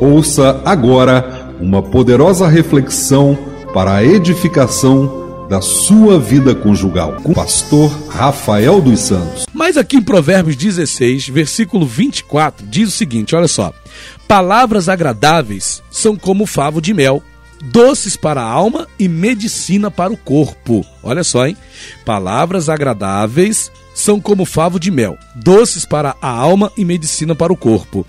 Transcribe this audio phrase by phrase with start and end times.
[0.00, 3.38] Ouça agora uma poderosa reflexão
[3.74, 9.44] para a edificação da sua vida conjugal com o pastor Rafael dos Santos.
[9.52, 13.74] Mas aqui em Provérbios 16, versículo 24, diz o seguinte: olha só.
[14.26, 17.22] Palavras agradáveis são como favo de mel,
[17.62, 20.82] doces para a alma e medicina para o corpo.
[21.02, 21.58] Olha só, hein?
[22.06, 23.70] Palavras agradáveis
[24.00, 28.06] são como favo de mel, doces para a alma e medicina para o corpo.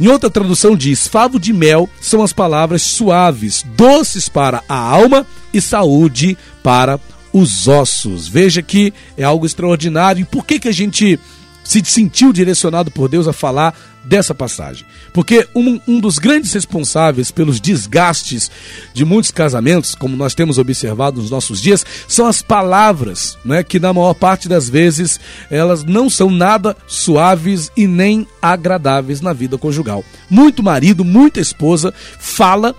[0.00, 5.26] Em outra tradução diz: favo de mel são as palavras suaves, doces para a alma
[5.52, 6.98] e saúde para
[7.32, 8.26] os ossos.
[8.26, 10.22] Veja que é algo extraordinário.
[10.22, 11.18] E por que, que a gente
[11.64, 14.86] se sentiu direcionado por Deus a falar dessa passagem.
[15.12, 18.50] Porque um, um, dos grandes responsáveis pelos desgastes
[18.92, 23.80] de muitos casamentos, como nós temos observado nos nossos dias, são as palavras, né, que
[23.80, 25.18] na maior parte das vezes
[25.50, 30.04] elas não são nada suaves e nem agradáveis na vida conjugal.
[30.28, 32.74] Muito marido, muita esposa fala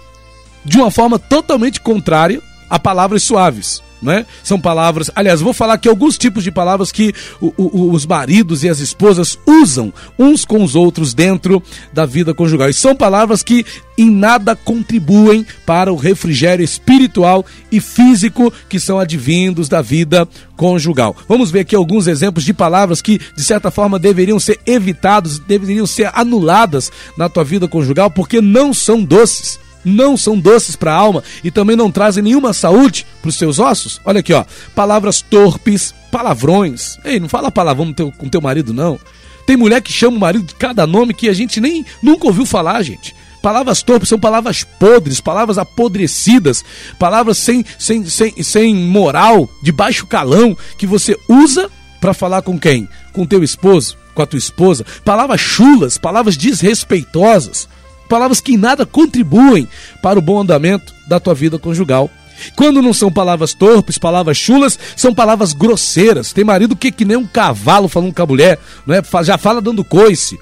[0.63, 4.25] de uma forma totalmente contrária a palavras suaves né?
[4.43, 5.11] São palavras.
[5.15, 8.79] Aliás, vou falar aqui alguns tipos de palavras que o, o, os maridos e as
[8.79, 12.69] esposas usam uns com os outros dentro da vida conjugal.
[12.69, 13.65] E são palavras que
[13.97, 21.15] em nada contribuem para o refrigério espiritual e físico que são advindos da vida conjugal.
[21.27, 25.87] Vamos ver aqui alguns exemplos de palavras que, de certa forma, deveriam ser evitados, deveriam
[25.87, 30.97] ser anuladas na tua vida conjugal, porque não são doces não são doces para a
[30.97, 34.01] alma e também não trazem nenhuma saúde para os seus ossos?
[34.03, 34.43] Olha aqui, ó.
[34.73, 36.97] Palavras torpes, palavrões.
[37.05, 38.99] Ei, não fala palavrão com teu, com teu marido, não.
[39.45, 42.45] Tem mulher que chama o marido de cada nome que a gente nem nunca ouviu
[42.45, 43.15] falar, gente.
[43.41, 46.65] Palavras torpes são palavras podres, palavras apodrecidas,
[46.97, 51.69] palavras sem, sem, sem, sem moral, de baixo calão, que você usa
[52.01, 52.89] para falar com quem?
[53.13, 54.83] Com teu esposo, com a tua esposa.
[55.03, 57.69] Palavras chulas, palavras desrespeitosas
[58.07, 59.67] palavras que em nada contribuem
[60.01, 62.09] para o bom andamento da tua vida conjugal.
[62.55, 66.33] Quando não são palavras torpes, palavras chulas, são palavras grosseiras.
[66.33, 69.01] Tem marido que é que nem um cavalo falando com a mulher, não é?
[69.23, 70.37] já fala dando coice.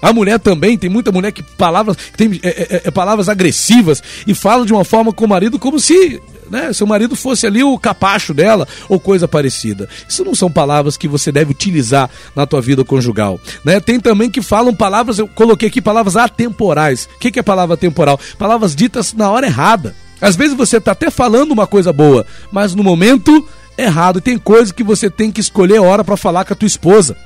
[0.00, 4.34] A mulher também, tem muita mulher que palavras, tem é, é, é, palavras agressivas e
[4.34, 7.78] fala de uma forma com o marido como se né, seu marido fosse ali o
[7.78, 9.88] capacho dela ou coisa parecida.
[10.08, 13.40] Isso não são palavras que você deve utilizar na tua vida conjugal.
[13.64, 13.80] Né?
[13.80, 17.08] Tem também que falam palavras, eu coloquei aqui palavras atemporais.
[17.16, 18.18] O que, que é palavra temporal?
[18.38, 19.94] Palavras ditas na hora errada.
[20.20, 23.46] Às vezes você está até falando uma coisa boa, mas no momento
[23.76, 24.20] errado.
[24.20, 27.16] Tem coisas que você tem que escolher a hora para falar com a tua esposa.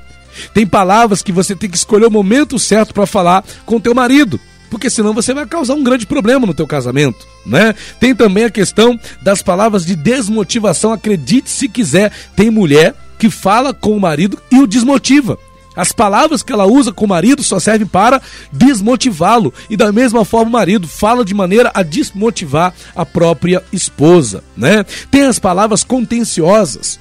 [0.53, 4.39] Tem palavras que você tem que escolher o momento certo para falar com teu marido
[4.69, 7.73] porque senão você vai causar um grande problema no teu casamento, né?
[7.99, 13.73] Tem também a questão das palavras de desmotivação, acredite se quiser, tem mulher que fala
[13.73, 15.37] com o marido e o desmotiva.
[15.75, 18.21] As palavras que ela usa com o marido só servem para
[18.51, 19.53] desmotivá-lo.
[19.69, 24.85] E da mesma forma o marido fala de maneira a desmotivar a própria esposa, né?
[25.09, 26.99] Tem as palavras contenciosas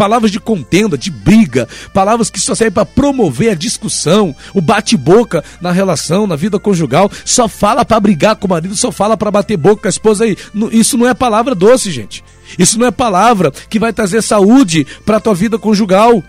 [0.00, 5.44] palavras de contenda, de briga, palavras que só servem para promover a discussão, o bate-boca
[5.60, 9.30] na relação, na vida conjugal, só fala para brigar com o marido, só fala para
[9.30, 10.38] bater boca com a esposa aí.
[10.72, 12.24] Isso não é palavra doce, gente.
[12.58, 16.24] Isso não é palavra que vai trazer saúde para a tua vida conjugal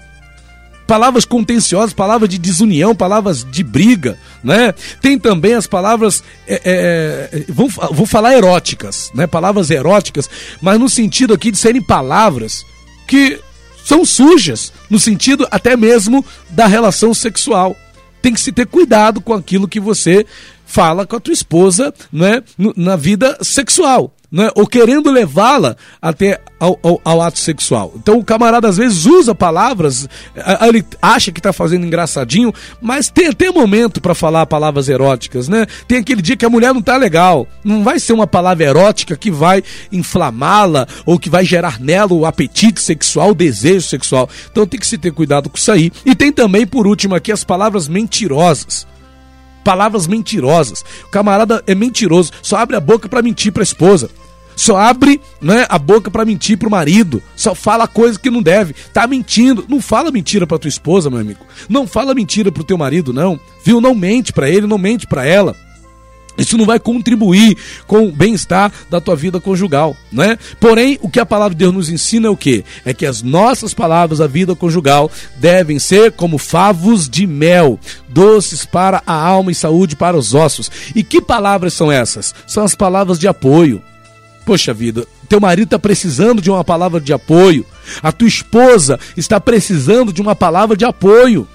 [0.86, 4.74] palavras contenciosas, palavras de desunião, palavras de briga, né?
[5.02, 9.26] Tem também as palavras, é, é, é vou, vou falar eróticas, né?
[9.26, 10.30] Palavras eróticas,
[10.62, 12.66] mas no sentido aqui de serem palavras
[13.08, 13.40] que
[13.84, 17.76] são sujas, no sentido até mesmo da relação sexual.
[18.22, 20.26] Tem que se ter cuidado com aquilo que você
[20.66, 22.42] fala com a tua esposa né,
[22.76, 27.94] na vida sexual né, ou querendo levá-la até ao, ao, ao, ato sexual.
[27.98, 30.08] Então o camarada às vezes usa palavras,
[30.66, 35.66] ele acha que está fazendo engraçadinho, mas tem até momento para falar palavras eróticas, né?
[35.88, 39.18] Tem aquele dia que a mulher não está legal, não vai ser uma palavra erótica
[39.18, 39.62] que vai
[39.92, 44.30] inflamá-la ou que vai gerar nela o apetite sexual, o desejo sexual.
[44.50, 45.92] Então tem que se ter cuidado com isso aí.
[46.06, 48.88] E tem também, por último, aqui as palavras mentirosas
[49.64, 50.84] palavras mentirosas.
[51.06, 54.10] O camarada é mentiroso, só abre a boca para mentir para a esposa.
[54.56, 57.22] Só abre né, a boca para mentir pro marido.
[57.36, 58.76] Só fala coisa que não deve.
[58.94, 59.66] Tá mentindo.
[59.68, 61.46] Não fala mentira pra tua esposa, meu amigo.
[61.70, 63.40] Não fala mentira pro teu marido, não.
[63.64, 63.82] Viu?
[63.82, 65.56] Não mente para ele, não mente para ela.
[66.38, 70.38] Isso não vai contribuir com o bem-estar da tua vida conjugal, né?
[70.60, 72.64] Porém, o que a palavra de Deus nos ensina é o quê?
[72.86, 77.78] É que as nossas palavras da vida conjugal devem ser como favos de mel,
[78.08, 80.72] doces para a alma e saúde para os ossos.
[80.96, 82.34] E que palavras são essas?
[82.48, 83.82] São as palavras de apoio.
[84.52, 87.66] Poxa vida, teu marido está precisando de uma palavra de apoio.
[88.04, 91.48] A tua esposa está precisando de uma palavra de apoio.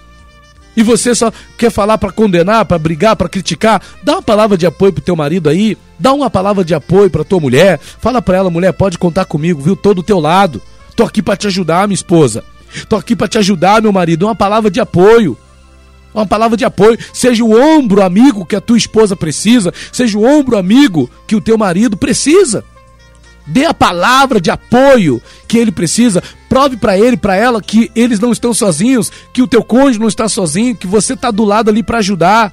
[0.75, 4.65] e você só quer falar para condenar, para brigar, para criticar, dá uma palavra de
[4.65, 8.39] apoio pro teu marido aí, dá uma palavra de apoio pra tua mulher, fala para
[8.39, 9.77] ela, mulher, pode contar comigo, viu?
[9.77, 10.63] Tô do teu lado.
[10.97, 12.43] Tô aqui para te ajudar, minha esposa.
[12.89, 15.37] Tô aqui para te ajudar, meu marido, uma palavra de apoio.
[16.15, 20.25] Uma palavra de apoio, seja o ombro amigo que a tua esposa precisa, seja o
[20.25, 22.65] ombro amigo que o teu marido precisa.
[23.47, 26.23] Dê a palavra de apoio que ele precisa.
[26.49, 30.09] Prove para ele, para ela que eles não estão sozinhos, que o teu cônjuge não
[30.09, 32.53] está sozinho, que você está do lado ali para ajudar,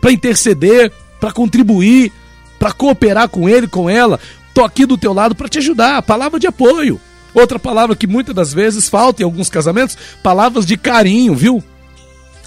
[0.00, 0.90] para interceder,
[1.20, 2.12] para contribuir,
[2.58, 4.18] para cooperar com ele, com ela.
[4.54, 6.02] Tô aqui do teu lado para te ajudar.
[6.02, 7.00] Palavra de apoio.
[7.34, 11.62] Outra palavra que muitas das vezes falta em alguns casamentos, palavras de carinho, viu?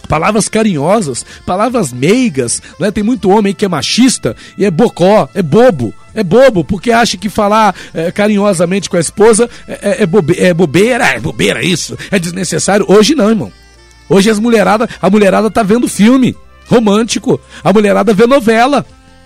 [0.08, 2.90] palavras carinhosas, palavras meigas, né?
[2.92, 7.16] Tem muito homem que é machista e é bocó, é bobo, é bobo, porque acha
[7.16, 11.64] que falar é, carinhosamente com a esposa é, é, é, bobe, é bobeira, é bobeira
[11.64, 12.86] isso, é desnecessário.
[12.90, 13.52] Hoje não, irmão.
[14.10, 16.36] Hoje as mulherada, a mulherada tá vendo filme
[16.68, 18.86] romântico, a mulherada vê novela.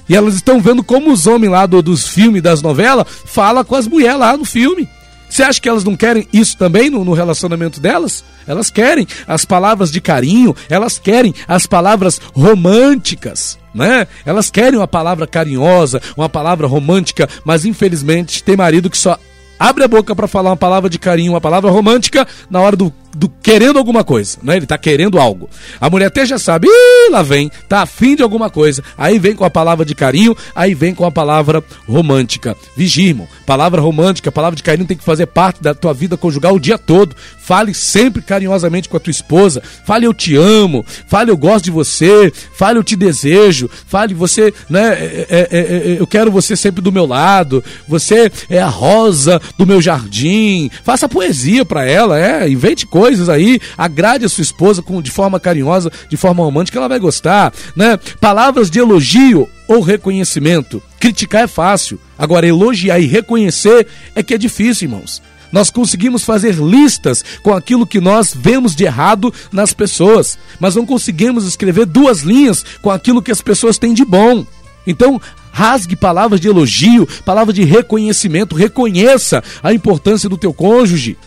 [0.09, 3.75] E elas estão vendo como os homens lá do, dos filmes, das novelas, fala com
[3.75, 4.87] as mulheres lá no filme.
[5.31, 8.21] Você acha que elas não querem isso também no, no, relacionamento delas?
[8.45, 14.05] Elas querem as palavras de carinho, elas querem as palavras românticas, né?
[14.25, 19.17] Elas querem uma palavra carinhosa, uma palavra romântica, mas infelizmente tem marido que só
[19.57, 22.91] abre a boca para falar uma palavra de carinho, uma palavra romântica na hora do
[23.15, 24.57] do querendo alguma coisa, né?
[24.57, 25.49] Ele tá querendo algo.
[25.79, 28.83] A mulher até já sabe, Ih, lá vem, tá afim de alguma coisa.
[28.97, 32.55] Aí vem com a palavra de carinho, aí vem com a palavra romântica.
[32.75, 33.27] Vigia, irmão.
[33.45, 36.77] Palavra romântica, palavra de carinho tem que fazer parte da tua vida conjugal o dia
[36.77, 37.15] todo.
[37.51, 39.61] Fale sempre carinhosamente com a tua esposa.
[39.85, 40.85] Fale eu te amo.
[41.07, 42.31] Fale eu gosto de você.
[42.57, 43.69] Fale eu te desejo.
[43.87, 44.93] Fale você, né?
[44.93, 47.63] É, é, é, é eu quero você sempre do meu lado.
[47.87, 50.69] Você é a rosa do meu jardim.
[50.83, 52.49] Faça poesia para ela, é.
[52.49, 56.77] Invente coisas coisas aí, agrade a sua esposa com, de forma carinhosa, de forma romântica,
[56.77, 57.97] ela vai gostar, né?
[58.19, 60.81] Palavras de elogio ou reconhecimento.
[60.99, 65.21] Criticar é fácil, agora elogiar e reconhecer é que é difícil, irmãos.
[65.51, 70.85] Nós conseguimos fazer listas com aquilo que nós vemos de errado nas pessoas, mas não
[70.85, 74.45] conseguimos escrever duas linhas com aquilo que as pessoas têm de bom.
[74.85, 75.21] Então,
[75.51, 81.17] rasgue palavras de elogio, palavras de reconhecimento, reconheça a importância do teu cônjuge.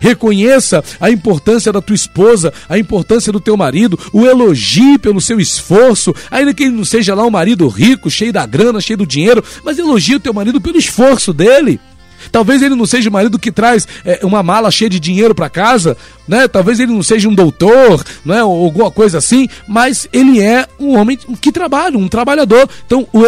[0.00, 5.38] Reconheça a importância da tua esposa, a importância do teu marido, o elogie pelo seu
[5.38, 9.06] esforço, ainda que ele não seja lá um marido rico, cheio da grana, cheio do
[9.06, 11.78] dinheiro, mas elogie o teu marido pelo esforço dele.
[12.30, 15.48] Talvez ele não seja o marido que traz é, uma mala cheia de dinheiro para
[15.48, 15.96] casa,
[16.26, 16.48] né?
[16.48, 18.42] Talvez ele não seja um doutor, né?
[18.42, 22.68] Ou alguma coisa assim, mas ele é um homem que trabalha, um trabalhador.
[22.86, 23.24] Então, o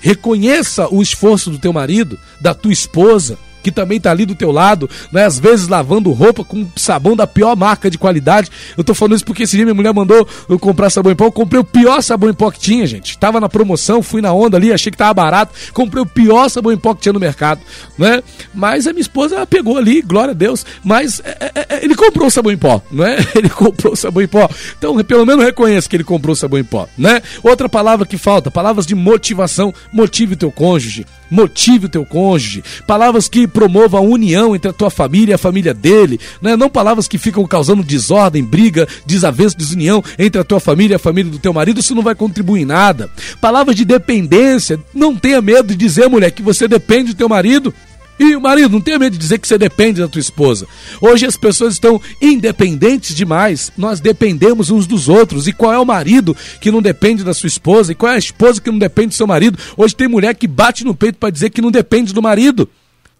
[0.00, 4.52] reconheça o esforço do teu marido, da tua esposa que também tá ali do teu
[4.52, 5.24] lado, né?
[5.24, 8.50] Às vezes lavando roupa com sabão da pior marca de qualidade.
[8.76, 11.24] Eu tô falando isso porque esse dia minha mulher mandou eu comprar sabão em pó.
[11.24, 13.16] Eu comprei o pior sabão em pó que tinha, gente.
[13.16, 15.54] Tava na promoção, fui na onda ali, achei que tava barato.
[15.72, 17.62] Comprei o pior sabão em pó que tinha no mercado,
[17.98, 18.22] né?
[18.52, 20.66] Mas a minha esposa pegou ali, glória a Deus.
[20.84, 23.16] Mas é, é, é ele comprou o sabão em pó, não é?
[23.34, 24.48] Ele comprou o sabão em pó.
[24.76, 27.22] Então, pelo menos reconheça que ele comprou o sabão em pó, né?
[27.42, 29.72] Outra palavra que falta, palavras de motivação.
[29.92, 34.90] Motive teu cônjuge motive o teu cônjuge, palavras que promovam a união entre a tua
[34.90, 36.56] família e a família dele, né?
[36.56, 40.98] não palavras que ficam causando desordem, briga, desavença, desunião entre a tua família e a
[40.98, 43.10] família do teu marido, isso não vai contribuir em nada.
[43.40, 47.72] Palavras de dependência, não tenha medo de dizer, mulher, que você depende do teu marido.
[48.18, 50.66] E o marido, não tenha medo de dizer que você depende da tua esposa.
[51.00, 53.72] Hoje as pessoas estão independentes demais.
[53.76, 55.48] Nós dependemos uns dos outros.
[55.48, 57.90] E qual é o marido que não depende da sua esposa?
[57.90, 59.58] E qual é a esposa que não depende do seu marido?
[59.76, 62.68] Hoje tem mulher que bate no peito para dizer que não depende do marido.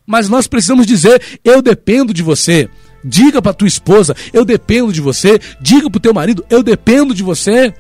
[0.07, 2.69] Mas nós precisamos dizer: eu dependo de você.
[3.05, 5.41] Diga para tua esposa: eu dependo de você.
[5.61, 7.75] Diga para o teu marido: eu dependo de você.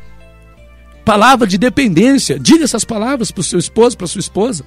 [1.04, 2.40] Palavra de dependência.
[2.40, 4.64] Diga essas palavras para o seu esposo, para sua esposa.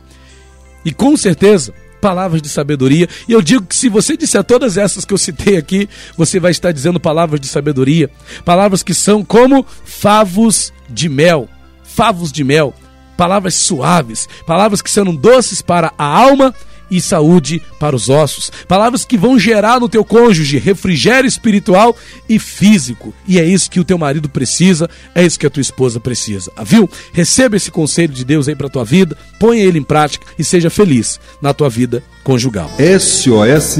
[0.86, 3.08] E com certeza palavras de sabedoria.
[3.28, 6.52] E eu digo que se você disser todas essas que eu citei aqui, você vai
[6.52, 8.10] estar dizendo palavras de sabedoria,
[8.46, 11.50] palavras que são como favos de mel,
[11.84, 12.74] favos de mel,
[13.18, 16.54] palavras suaves, palavras que são doces para a alma
[16.90, 18.52] e saúde para os ossos.
[18.68, 21.96] Palavras que vão gerar no teu cônjuge refrigério espiritual
[22.28, 23.14] e físico.
[23.28, 26.52] E é isso que o teu marido precisa, é isso que a tua esposa precisa.
[26.66, 26.90] Viu?
[27.14, 30.70] Receba esse conselho de Deus aí para tua vida, ponha ele em prática e seja
[30.70, 32.72] feliz na tua vida conjugal.
[33.00, 33.78] SOS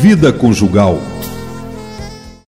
[0.00, 1.15] Vida Conjugal.